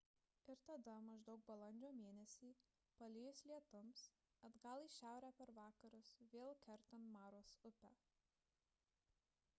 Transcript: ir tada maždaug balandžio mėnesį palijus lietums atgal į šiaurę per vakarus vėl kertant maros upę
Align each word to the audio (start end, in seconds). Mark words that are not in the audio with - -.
ir 0.51 0.61
tada 0.67 0.93
maždaug 1.07 1.43
balandžio 1.49 1.91
mėnesį 1.97 2.49
palijus 3.01 3.43
lietums 3.51 4.07
atgal 4.51 4.87
į 4.87 4.89
šiaurę 4.97 5.31
per 5.43 5.55
vakarus 5.61 6.11
vėl 6.35 6.59
kertant 6.67 7.15
maros 7.19 7.57
upę 7.73 7.97